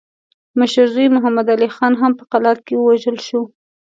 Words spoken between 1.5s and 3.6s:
علي خان هم په قلات کې ووژل شو.